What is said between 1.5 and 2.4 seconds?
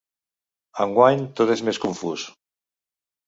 és més confús.